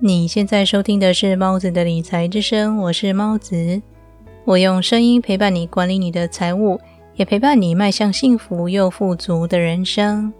[0.00, 3.82] 你现在收听的是猫子的理财之声，我是猫子。
[4.44, 6.78] 我用声音陪伴你管理你的财务，
[7.16, 10.32] 也陪伴你迈向幸福又富足的人生。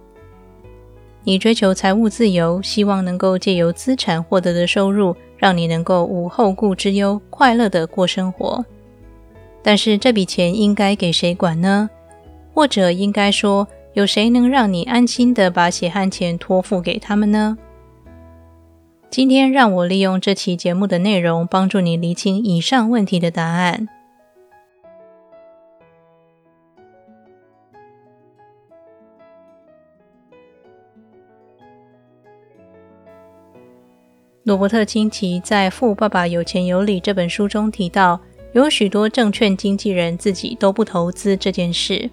[1.25, 8.65] 你追求财务自由，希望能够借由资产获得的收入，让你能够无后顾之忧，快乐的过生活。
[9.61, 11.91] 但是这笔钱应该给谁管呢？
[12.55, 17.59] 或者应该说，有谁能让你安心的把血汗钱托付给他们呢？
[19.11, 23.89] 今天让我利用这期节目的内容，帮助你厘清以上问题的答案。
[34.45, 38.21] 罗伯特清崎在《富爸爸有钱有理》这本书中提到，
[38.53, 42.11] 有许多证券经纪人自己都不投资这件事。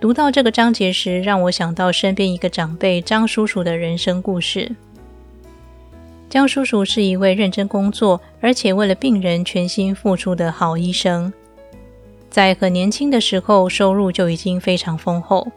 [0.00, 4.70] 读到这个章节时，让我想到身边一个长辈张叔叔的人生故事。
[6.28, 11.32] 江叔叔是一位认真工作，而且为了病人全心付出的好医生。
[12.28, 15.50] 在很年轻的时候，收入就已经非常丰厚。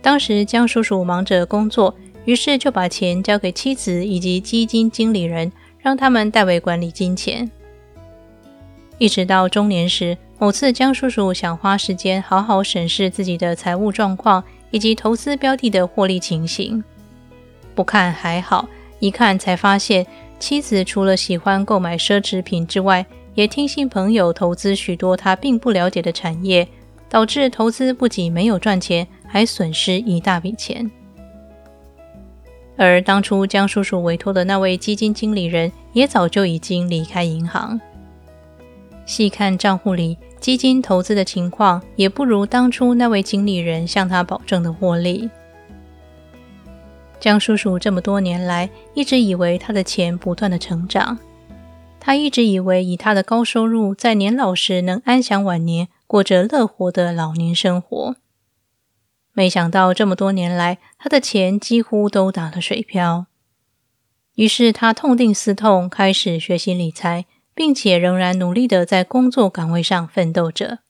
[0.00, 7.50] 当时江叔叔忙着工作，于是就把钱交给妻子以及基金经理人，让他们代为管理金钱。
[8.96, 16.82] 一直到中年时，某次江叔叔想花时间好好审视自己的财务状况以及投资标的的获利情形，
[17.74, 18.66] 不看还好。
[19.02, 20.06] 一看才发现，
[20.38, 26.68] 妻子除了喜欢购买奢侈品之外，也听信朋友投资许多他并不了解的产业，
[27.08, 30.88] 导致投资不仅没有赚钱，还损失一大笔钱。
[32.76, 37.80] 而当初江叔叔委托的那位基金经理人，也早就已经离开银行。
[39.04, 45.28] 细看账户里基金投资的情况，也不如当初那位经理人向他保证的获利。
[47.22, 51.20] 江叔叔这么多年来一直以为他的钱不断的成长，
[52.00, 58.16] 他一直以为以他的高收入，在年老时能安享晚年，过着乐活的老年生活。
[59.32, 63.26] 没想到这么多年来，他的钱几乎都打了水漂。
[64.34, 70.80] 于是他痛定思痛，开始学习理财，并且仍然努力的在工作岗位上奋斗着。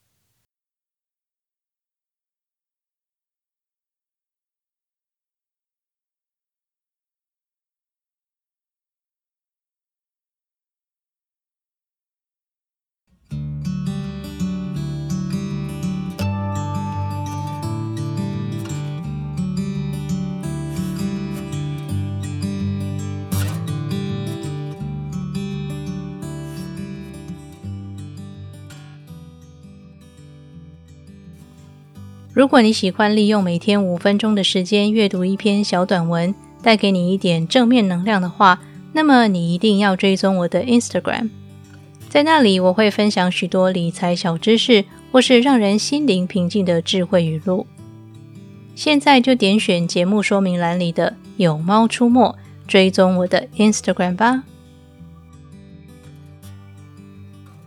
[32.35, 38.59] 如果你喜欢利用每天五分钟的时间阅读一篇小短文，带给你一点正面能量的话，
[38.95, 41.29] 那么你一定要追踪我的 Instagram。
[42.09, 47.67] 在那里，我会分享许多理财小知识，或是让人心灵平静的智慧语录。
[48.75, 52.35] 现在就点选节目说明栏里的“有猫出没”，
[52.67, 54.45] 追踪我的 Instagram 吧。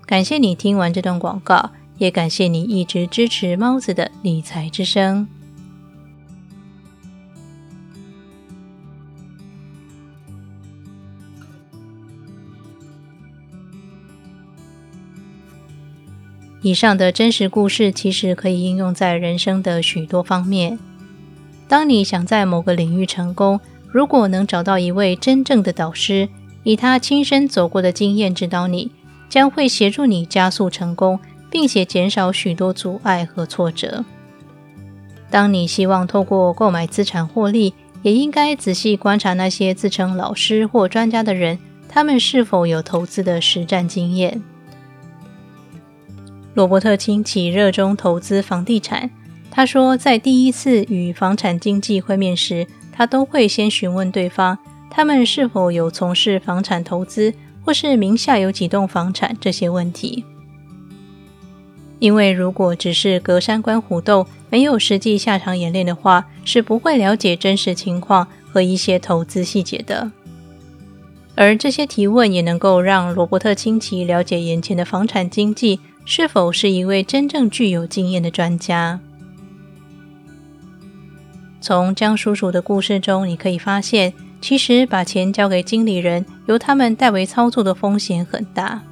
[0.08, 1.70] 感谢你听完这段广告。
[1.98, 5.28] 也感谢你一直支持猫子的理财之声。
[16.62, 20.80] 以上的真实故事其实可以应用在人生的许多方面。
[21.68, 26.28] 当你想在某个领域成功，如果能找到一位真正的导师，
[26.64, 28.90] 以他亲身走过的经验指导你，
[29.30, 31.20] 将会协助你加速成功。
[31.50, 34.04] 并且减少许多阻碍和挫折。
[35.30, 37.74] 当你希望透过购买资产获利，
[38.04, 41.58] 也应该仔细观察那些自称老师或专家的人，
[41.90, 44.42] 他们是否有投资的实战经验。
[46.54, 49.10] 罗伯特清崎热衷投资房地产，
[49.52, 54.58] 他说，在第一次与房产经纪会面时，他都会先询问对方，
[54.90, 57.34] 他们是否有从事房产投资，
[57.66, 60.24] 或是名下有几栋房产这些问题。
[62.00, 70.12] 因为如果只是隔山观虎斗，没有实际下场演练的话，是不会了解真实情况和一些投资细节的。
[71.36, 79.00] 而这些提问也能够让罗伯特清崎了解眼前的房产经济是否是一位真正具有经验的专家。
[81.60, 88.84] 从江叔叔的故事中，你可以发现，其实把钱交给经理人，由他们代为操作的风险很大。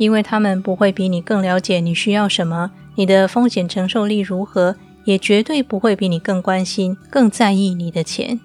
[0.00, 4.74] 因为他们不会比你更了解你需要什么，你的风险承受力如何，
[5.04, 8.40] 也绝对不会比你更关心、更在意你的钱。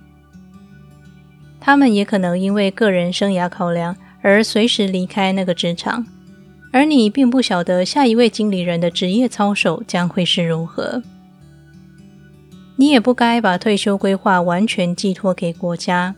[1.61, 6.05] 他们也可能因为个人生涯考量而随时离开那个职场，
[6.73, 11.01] 而你并不晓得下一位经理人的职业操守将会是如何。
[12.75, 16.15] 你也不该把退休规划完全寄托给国家，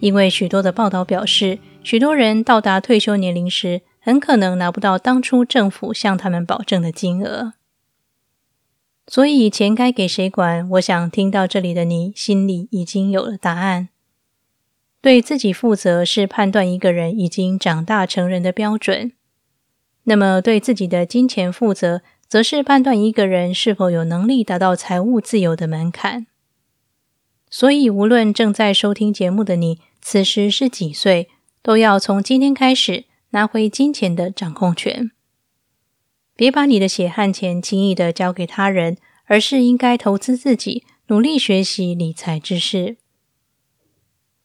[0.00, 7.52] 因为许多的报道表示，许多人到达退休年龄时，很可能拿不到当初政府向他们保证的金额。
[9.06, 10.66] 所以钱该给谁管？
[10.70, 13.90] 我想听到这里的你心里已经有了答案。
[15.02, 19.12] 对自己负责是判断一个人已经长大成人的标准。
[20.04, 26.26] 那么对自己的金钱负责，则是判断一个人是否有能力达到财务自由的门槛。
[27.50, 31.28] 所以，无论正在收听节目的你此时是几岁，
[31.60, 35.10] 都要从今天开始拿回金钱的掌控权。
[36.34, 38.96] 别把你的血汗钱轻易的交给他人，
[39.26, 42.96] 而是应该投资自己，努力学习理财知识。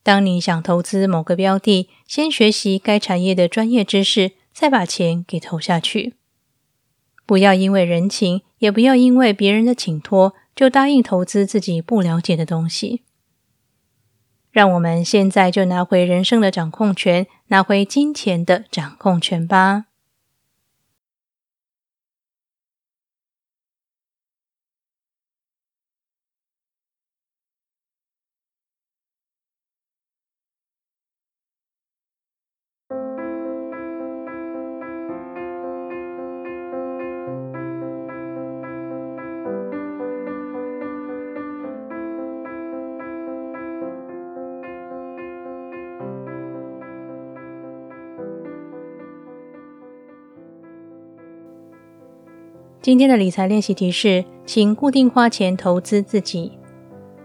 [0.02, 6.16] 当你想投资某个标的，先学习该产业的专业知识，再把钱给投下去。
[7.26, 13.04] 不要因为人情，也不要因为别人的请托，就答应投资自己不了解的东西。
[14.52, 19.93] 让我们现在就拿回人生的掌控权，拿回金钱的掌控权吧。
[52.84, 56.52] 今天的理财练习题是，请固定花钱投资自己，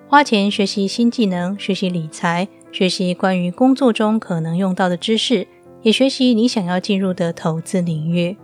[0.06, 5.48] 花钱学习新技能，学习理财，学习关于工作中可能用到的知识，
[5.82, 8.36] 也学习你想要进入的投资领域。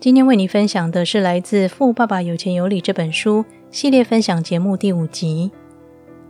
[0.00, 3.44] 今天为你分享的是来自《富爸爸有钱有理》这本书。
[3.70, 5.50] 系列分享节目第五集，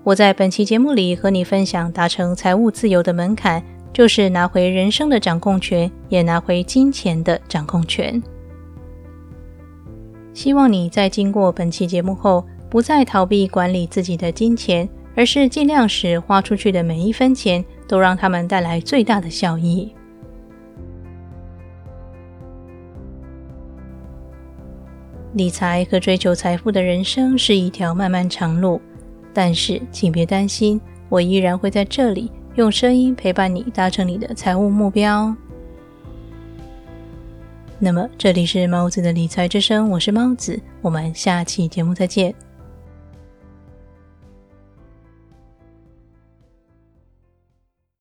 [0.03, 3.63] 我在本期节目里和你分享达成财务自由的门槛，
[3.93, 8.21] 就是拿回人生的掌控权，也拿回金钱的掌控权。
[10.35, 19.95] 希望你在经过本期节目后，不再逃避管理自己的金钱，而是尽量使花出去的每一分钱都让他们带来最大的效益。
[25.35, 28.81] 理财和追求财富的人生是一条漫漫长路，
[29.33, 35.33] 但是请别担心，我依然会在这里用声音陪伴你，达成你的财务目标。
[37.79, 42.35] 那么，这里是猫子的理财之声，我是猫子，我们下期节目再见。